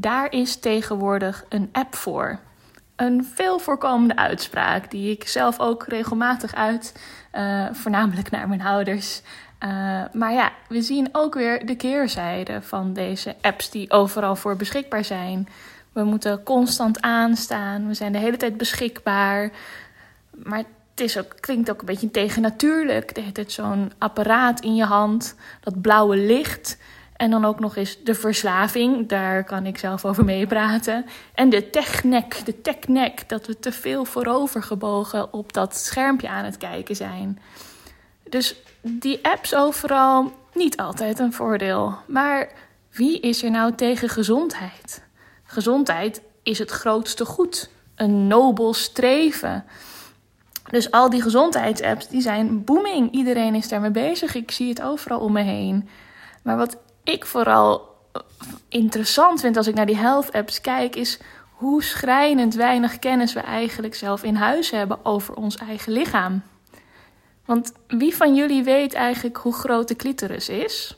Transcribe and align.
Daar 0.00 0.32
is 0.32 0.56
tegenwoordig 0.56 1.44
een 1.48 1.68
app 1.72 1.94
voor. 1.94 2.38
Een 2.96 3.24
veel 3.34 3.58
voorkomende 3.58 4.16
uitspraak 4.16 4.90
die 4.90 5.10
ik 5.10 5.28
zelf 5.28 5.60
ook 5.60 5.84
regelmatig 5.86 6.54
uit, 6.54 7.02
uh, 7.34 7.66
voornamelijk 7.72 8.30
naar 8.30 8.48
mijn 8.48 8.62
ouders. 8.62 9.22
Uh, 9.64 9.70
maar 10.12 10.32
ja, 10.32 10.52
we 10.68 10.82
zien 10.82 11.08
ook 11.12 11.34
weer 11.34 11.66
de 11.66 11.76
keerzijde 11.76 12.62
van 12.62 12.92
deze 12.92 13.36
apps 13.40 13.70
die 13.70 13.90
overal 13.90 14.36
voor 14.36 14.56
beschikbaar 14.56 15.04
zijn. 15.04 15.48
We 15.92 16.04
moeten 16.04 16.42
constant 16.42 17.00
aanstaan, 17.00 17.86
we 17.86 17.94
zijn 17.94 18.12
de 18.12 18.18
hele 18.18 18.36
tijd 18.36 18.56
beschikbaar. 18.56 19.50
Maar 20.30 20.58
het 20.90 21.00
is 21.00 21.18
ook, 21.18 21.36
klinkt 21.40 21.70
ook 21.70 21.80
een 21.80 21.86
beetje 21.86 22.10
tegennatuurlijk. 22.10 23.14
De 23.14 23.20
hele 23.20 23.50
zo'n 23.50 23.92
apparaat 23.98 24.60
in 24.60 24.74
je 24.74 24.84
hand, 24.84 25.34
dat 25.60 25.80
blauwe 25.80 26.16
licht. 26.16 26.78
En 27.20 27.30
dan 27.30 27.44
ook 27.44 27.60
nog 27.60 27.76
eens 27.76 27.98
de 28.04 28.14
verslaving, 28.14 29.08
daar 29.08 29.44
kan 29.44 29.66
ik 29.66 29.78
zelf 29.78 30.04
over 30.04 30.24
meepraten. 30.24 31.06
En 31.34 31.48
de 31.48 31.70
technek, 31.70 32.44
de 32.44 32.60
technek, 32.60 33.28
dat 33.28 33.46
we 33.46 33.58
te 33.58 33.72
veel 33.72 34.04
voorovergebogen 34.04 35.32
op 35.32 35.52
dat 35.52 35.76
schermpje 35.76 36.28
aan 36.28 36.44
het 36.44 36.56
kijken 36.56 36.96
zijn. 36.96 37.38
Dus 38.28 38.56
die 38.80 39.18
apps 39.22 39.54
overal, 39.54 40.32
niet 40.54 40.76
altijd 40.76 41.18
een 41.18 41.32
voordeel. 41.32 41.94
Maar 42.06 42.48
wie 42.90 43.20
is 43.20 43.42
er 43.42 43.50
nou 43.50 43.74
tegen 43.74 44.08
gezondheid? 44.08 45.02
Gezondheid 45.44 46.22
is 46.42 46.58
het 46.58 46.70
grootste 46.70 47.24
goed, 47.24 47.70
een 47.94 48.26
nobel 48.26 48.74
streven. 48.74 49.64
Dus 50.70 50.90
al 50.90 51.10
die 51.10 51.22
gezondheidsapps 51.22 52.08
die 52.08 52.20
zijn 52.20 52.64
booming. 52.64 53.12
Iedereen 53.12 53.54
is 53.54 53.68
daarmee 53.68 53.90
bezig. 53.90 54.34
Ik 54.34 54.50
zie 54.50 54.68
het 54.68 54.82
overal 54.82 55.20
om 55.20 55.32
me 55.32 55.42
heen. 55.42 55.88
Maar 56.42 56.56
wat 56.56 56.76
ik 57.04 57.26
vooral 57.26 57.96
eh, 58.12 58.22
interessant 58.68 59.40
vind 59.40 59.56
als 59.56 59.66
ik 59.66 59.74
naar 59.74 59.86
die 59.86 59.96
health 59.96 60.32
apps 60.32 60.60
kijk, 60.60 60.96
is 60.96 61.18
hoe 61.60 61.82
schrijnend 61.82 62.54
weinig 62.54 62.98
kennis 62.98 63.32
we 63.32 63.40
eigenlijk 63.40 63.94
zelf 63.94 64.22
in 64.22 64.34
huis 64.34 64.70
hebben 64.70 65.04
over 65.04 65.34
ons 65.34 65.56
eigen 65.56 65.92
lichaam. 65.92 66.42
Want 67.44 67.72
wie 67.86 68.16
van 68.16 68.34
jullie 68.34 68.64
weet 68.64 68.94
eigenlijk 68.94 69.36
hoe 69.36 69.52
groot 69.52 69.88
de 69.88 69.96
clitoris 69.96 70.48
is? 70.48 70.96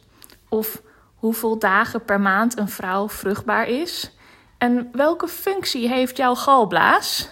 Of 0.48 0.82
hoeveel 1.14 1.58
dagen 1.58 2.05
per 2.05 2.20
maand 2.20 2.58
een 2.58 2.68
vrouw 2.68 3.08
vruchtbaar 3.08 3.68
is? 3.68 4.16
En 4.58 4.88
welke 4.92 5.28
functie 5.28 5.88
heeft 5.88 6.16
jouw 6.16 6.34
galblaas? 6.34 7.28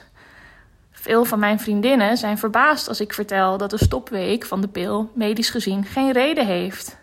Veel 0.90 1.24
van 1.24 1.38
mijn 1.38 1.60
vriendinnen 1.60 2.16
zijn 2.16 2.38
verbaasd 2.38 2.88
als 2.88 3.00
ik 3.00 3.14
vertel 3.14 3.56
dat 3.56 3.70
de 3.70 3.84
stopweek 3.84 4.44
van 4.44 4.60
de 4.60 4.68
pil 4.68 5.10
medisch 5.14 5.50
gezien 5.50 5.84
geen 5.84 6.12
reden 6.12 6.46
heeft. 6.46 6.99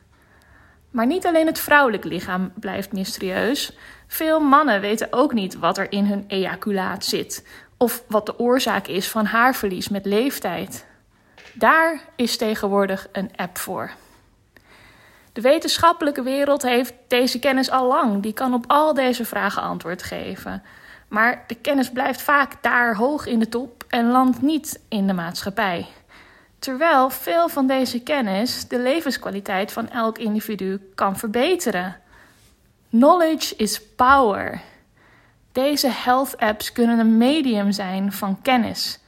Maar 0.98 1.06
niet 1.06 1.26
alleen 1.26 1.45
het 1.45 1.59
vrouwelijk 1.59 2.03
lichaam 2.03 2.52
blijft 2.56 2.92
mysterieus. 2.92 3.78
Veel 4.08 4.40
mannen 4.40 4.81
weten 4.81 5.08
ook 5.12 5.34
niet 5.34 5.59
wat 5.59 5.78
er 5.78 5.92
in 5.92 6.06
hun 6.06 6.26
ejaculaat 6.28 7.06
zit 7.06 7.48
of 7.78 8.04
wat 8.08 8.26
de 8.26 8.39
oorzaak 8.39 8.88
is 8.88 9.09
van 9.09 9.26
haarverlies 9.26 9.89
met 9.89 10.06
leeftijd. 10.06 10.86
Daar 11.54 12.02
is 12.16 12.38
tegenwoordig 12.38 13.08
een 13.12 13.31
app 13.36 13.58
voor. 13.58 13.92
De 15.34 15.42
wetenschappelijke 15.42 16.22
wereld 16.23 16.62
heeft 16.62 16.94
deze 17.08 17.39
kennis 17.39 17.72
al 17.72 17.88
lang. 17.88 18.22
Die 18.22 18.34
kan 18.34 18.54
op 18.54 18.64
al 18.67 18.94
deze 18.94 19.26
vragen 19.26 19.61
antwoord 19.61 20.04
geven. 20.04 20.64
Maar 21.08 21.44
de 21.48 21.56
kennis 21.56 21.92
blijft 21.92 22.22
vaak 22.22 22.64
daar 22.64 22.95
hoog 22.95 23.26
in 23.26 23.39
de 23.39 23.50
top 23.50 23.84
en 23.88 24.11
landt 24.11 24.42
niet 24.42 24.80
in 24.89 25.08
de 25.08 25.14
maatschappij. 25.14 25.88
Terwijl 26.59 27.09
veel 27.09 27.50
van 27.50 27.67
deze 27.67 28.00
kennis 28.00 28.67
de 28.67 28.80
levenskwaliteit 28.80 29.72
van 29.72 29.89
elk 29.89 30.17
individu 30.17 30.91
kan 30.95 31.17
verbeteren. 31.17 31.95
Knowledge 32.89 33.55
is 33.55 33.81
power. 33.95 34.61
Deze 35.52 35.89
health 35.89 36.38
apps 36.38 36.72
kunnen 36.72 36.99
een 36.99 37.17
medium 37.17 37.72
zijn 37.72 38.11
van 38.11 38.41
kennis. 38.41 38.99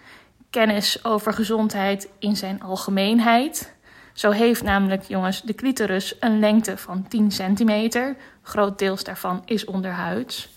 Kennis 0.49 1.05
over 1.05 1.33
gezondheid 1.33 2.09
in 2.19 2.35
zijn 2.35 2.61
algemeenheid. 2.61 3.73
Zo 4.13 4.31
heeft 4.31 4.63
namelijk, 4.63 5.03
jongens, 5.03 5.41
de 5.41 5.55
clitoris 5.55 6.15
een 6.19 6.39
lengte 6.39 6.77
van 6.77 7.07
10 7.07 7.31
centimeter. 7.31 8.15
Groot 8.41 8.79
deels 8.79 9.03
daarvan 9.03 9.41
is 9.45 9.65
onderhuids. 9.65 10.49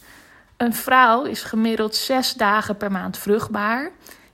Een 0.57 0.75
vrouw 0.75 1.25
is 1.25 1.43
gemiddeld 1.43 1.95
6 1.95 2.35
dagen 2.35 2.77
per 2.77 2.91
maand 2.91 3.19
vruchtbaar. 3.19 3.91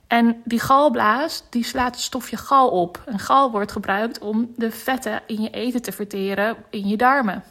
En 0.09 0.41
die 0.43 0.59
galblaas 0.59 1.43
die 1.49 1.63
slaat 1.63 1.95
het 1.95 2.03
stofje 2.03 2.37
gal 2.37 2.69
op. 2.69 3.01
En 3.05 3.19
gal 3.19 3.51
wordt 3.51 3.71
gebruikt 3.71 4.19
om 4.19 4.53
de 4.55 4.71
vetten 4.71 5.21
in 5.25 5.41
je 5.41 5.49
eten 5.49 5.81
te 5.81 5.91
verteren 5.91 6.55
in 6.69 6.87
je 6.87 6.97
darmen. 6.97 7.43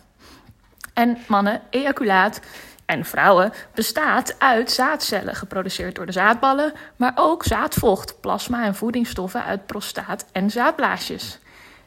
En 0.95 1.19
mannen, 1.27 1.63
ejaculaat 1.71 2.41
en 2.87 3.05
vrouwen 3.05 3.53
bestaat 3.75 4.35
uit 4.39 4.71
zaadcellen, 4.71 5.35
geproduceerd 5.35 5.95
door 5.95 6.07
de 6.07 6.13
zaadballen, 6.13 6.73
maar 6.97 7.13
ook 7.15 7.45
zaadvocht, 7.45 8.21
plasma 8.21 8.65
en 8.65 8.75
voedingsstoffen 8.75 9.45
uit 9.45 9.67
prostaat 9.67 10.25
en 10.33 10.51
zaadblaasjes. 10.51 11.39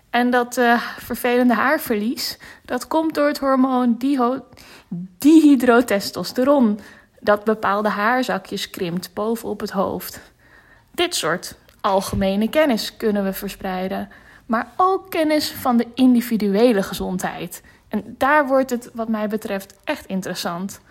En 0.09 0.29
dat 0.29 0.57
uh, 0.57 0.81
vervelende 0.97 1.53
haarverlies, 1.53 2.37
dat 2.65 2.87
komt 2.87 3.13
door 3.13 3.27
het 3.27 3.39
hormoon 3.39 3.97
dihydrotestosteron, 5.17 6.79
dat 7.19 7.43
bepaalde 7.43 7.89
haarzakjes 7.89 8.69
krimpt 8.69 9.13
bovenop 9.13 9.59
het 9.59 9.71
hoofd. 9.71 10.31
Dit 10.91 11.15
soort 11.15 11.55
algemene 11.81 12.49
kennis 12.49 12.97
kunnen 12.97 13.23
we 13.23 13.33
verspreiden, 13.33 14.09
maar 14.45 14.71
ook 14.77 15.09
kennis 15.09 15.51
van 15.51 15.77
de 15.77 15.87
individuele 15.93 16.83
gezondheid. 16.83 17.63
En 17.87 18.15
daar 18.17 18.47
wordt 18.47 18.69
het, 18.69 18.89
wat 18.93 19.07
mij 19.07 19.27
betreft, 19.27 19.73
echt 19.83 20.05
interessant. 20.05 20.81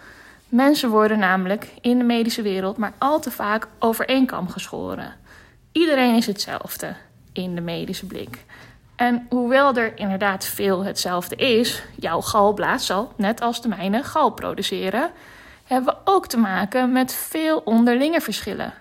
Mensen 0.49 0.91
worden 0.91 1.19
namelijk 1.19 1.69
in 1.81 1.99
de 1.99 2.05
medische 2.05 2.43
wereld 2.43 2.77
maar 2.77 2.93
al 2.99 3.21
te 3.21 3.31
vaak 3.31 3.69
over 3.79 4.09
één 4.09 4.27
kam 4.27 4.49
geschoren. 4.49 5.15
Iedereen 5.73 6.15
is 6.15 6.27
hetzelfde 6.27 6.95
in 7.33 7.55
de 7.55 7.61
medische 7.61 8.07
blik. 8.07 8.45
En 8.97 9.27
hoewel 9.29 9.75
er 9.75 9.99
inderdaad 9.99 10.45
veel 10.45 10.85
hetzelfde 10.85 11.37
is, 11.37 11.83
jouw 11.97 12.21
galblaas 12.21 12.87
zal, 12.87 13.13
net 13.17 13.41
als 13.41 13.63
de 13.63 13.69
mijne, 13.69 14.03
gal 14.03 14.31
produceren, 14.31 15.11
hebben 15.65 15.95
we 15.95 16.13
ook 16.13 16.27
te 16.27 16.39
maken 16.39 16.93
met 16.93 17.15
veel 17.15 17.59
onderlinge 17.65 18.21
verschillen. 18.21 18.73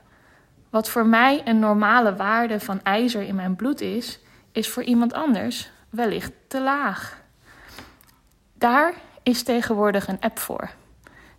Wat 0.69 0.90
voor 0.90 1.06
mij 1.06 1.41
een 1.46 1.59
normale 1.59 2.16
waarde 2.16 2.59
van 2.59 2.84
ijzer 2.84 3.22
in 3.22 3.35
mijn 3.35 3.56
bloed 3.56 3.81
is, 3.81 4.19
is 4.52 4.69
voor 4.69 4.84
iemand 4.84 5.13
anders 5.13 5.69
wellicht 5.90 6.31
te 6.47 6.62
laag. 6.62 7.18
Daar 8.53 8.94
is 9.24 9.44
tegenwoordig 9.44 10.07
een 10.07 10.19
app 10.19 10.40
voor. 10.40 10.69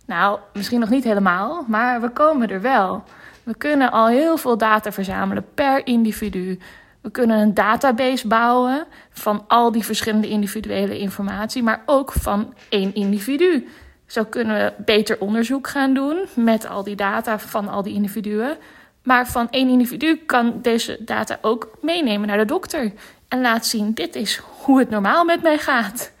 Nou, 0.05 0.39
misschien 0.53 0.79
nog 0.79 0.89
niet 0.89 1.03
helemaal, 1.03 1.65
maar 1.67 2.01
we 2.01 2.09
komen 2.09 2.49
er 2.49 2.61
wel. 2.61 3.03
We 3.43 3.57
kunnen 3.57 3.91
al 3.91 4.07
heel 4.07 4.37
veel 4.37 4.57
data 4.57 4.91
verzamelen 4.91 5.45
per 5.53 5.85
individu. 5.87 6.59
We 7.01 7.11
kunnen 7.11 7.39
een 7.39 7.53
database 7.53 8.27
bouwen 8.27 8.85
van 9.09 9.43
al 9.47 9.71
die 9.71 9.85
verschillende 9.85 10.27
individuele 10.27 10.99
informatie, 10.99 11.63
maar 11.63 11.81
ook 11.85 12.11
van 12.11 12.53
één 12.69 12.93
individu. 12.93 13.67
Zo 14.05 14.23
kunnen 14.23 14.55
we 14.55 14.83
beter 14.83 15.19
onderzoek 15.19 15.67
gaan 15.67 15.93
doen 15.93 16.25
met 16.35 16.67
al 16.67 16.83
die 16.83 16.95
data 16.95 17.39
van 17.39 17.67
al 17.67 17.83
die 17.83 17.93
individuen. 17.93 18.57
Maar 19.03 19.27
van 19.27 19.49
één 19.49 19.69
individu 19.69 20.17
kan 20.17 20.61
deze 20.61 20.97
data 20.99 21.37
ook 21.41 21.77
meenemen 21.81 22.27
naar 22.27 22.37
de 22.37 22.45
dokter 22.45 22.93
en 23.27 23.41
laat 23.41 23.65
zien: 23.65 23.93
dit 23.93 24.15
is 24.15 24.37
hoe 24.37 24.79
het 24.79 24.89
normaal 24.89 25.25
met 25.25 25.41
mij 25.41 25.57
gaat. 25.57 26.11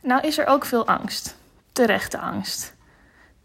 Nou 0.00 0.26
is 0.26 0.38
er 0.38 0.46
ook 0.46 0.64
veel 0.64 0.86
angst, 0.86 1.36
terechte 1.72 2.18
angst. 2.18 2.74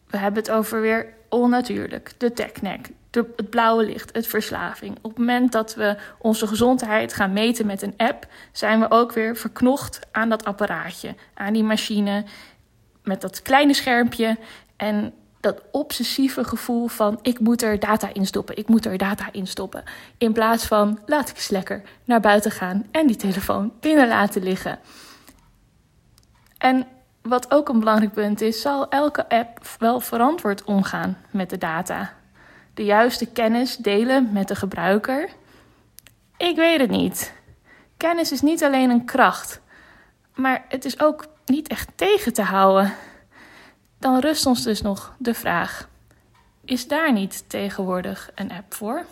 We 0.07 0.18
hebben 0.18 0.41
het 0.41 0.52
over 0.52 0.81
weer 0.81 1.13
onnatuurlijk, 1.30 2.13
de 2.18 2.34
technek, 2.34 2.90
het 3.12 3.50
blauwe 3.50 3.84
licht, 3.84 4.16
het 4.16 4.28
verslaving. 4.28 4.97
Op 5.01 5.09
het 5.09 5.19
moment 5.19 5.51
dat 5.51 5.75
we 5.75 5.97
onze 6.18 6.47
gezondheid 6.47 7.13
gaan 7.13 7.34
meten 7.34 7.66
met 7.66 7.81
een 7.81 7.94
app, 7.97 8.28
zijn 8.51 8.80
we 8.80 8.91
ook 8.91 9.12
weer 9.12 9.36
verknocht 9.36 10.00
aan 10.12 10.30
dat 10.30 10.46
apparaatje, 10.46 11.16
aan 11.34 11.53
die 11.53 11.63
machine 11.63 12.24
met 13.03 13.22
dat 13.22 13.41
kleine 13.41 13.74
schermpje. 13.74 14.38
En 14.75 15.13
dat 15.39 15.62
obsessieve 15.71 16.44
gevoel 16.44 16.88
van 16.88 17.19
ik 17.21 17.39
moet 17.39 17.62
er 17.62 17.80
data 17.80 18.13
in 18.13 18.25
stoppen, 18.25 18.57
ik 18.57 18.68
moet 18.68 18.86
er 18.86 18.97
data 18.97 19.30
in 19.31 19.47
stoppen. 19.47 19.83
In 20.18 20.33
plaats 20.33 20.65
van 20.65 21.00
laat 21.06 21.30
ik 21.30 21.36
eens 21.36 21.50
lekker 21.50 21.81
naar 22.03 22.19
buiten 22.19 22.51
gaan 22.51 22.86
en 22.91 23.07
die 23.07 23.15
telefoon 23.15 23.74
binnen 23.80 24.07
laten 24.07 24.44
liggen. 24.44 24.80
En 26.57 26.88
wat 27.21 27.51
ook 27.51 27.69
een 27.69 27.80
belangrijk 27.80 28.13
punt 28.13 28.41
is, 28.41 28.62
zal 28.62 28.89
elke 28.89 29.30
app 29.30 29.68
wel 29.77 30.00
verantwoord 30.00 30.63
omgaan 30.63 31.18
met 31.31 31.50
de 31.50 31.57
data. 31.57 32.13
De 32.74 32.83
juiste 32.83 33.25
kennis 33.25 33.75
delen 33.75 34.30
met 34.31 34.47
de 34.47 34.56
gebruiker? 34.56 35.30
Ik 36.38 36.56
weet 36.56 36.80
het 36.80 36.89
niet. 36.89 37.33
Kennis 37.97 38.31
is 38.31 38.41
niet 38.41 38.63
alleen 38.63 38.89
een 38.89 39.06
kracht, 39.06 39.62
maar 40.36 40.65
het 40.69 40.86
is 40.86 41.00
ook 41.00 41.25
niet 41.45 41.68
echt 41.68 41.89
tegen 41.95 42.33
te 42.33 42.41
houden 42.41 42.94
dan 44.00 44.19
rust 44.19 44.46
ons 44.46 44.63
dus 44.63 44.81
nog 44.81 45.16
de 45.18 45.34
vraag: 45.34 45.90
is 46.66 46.88
daar 46.88 47.13
niet 47.13 47.44
tegenwoordig 47.50 48.31
een 48.36 48.51
app 48.51 48.74
voor? 48.74 49.06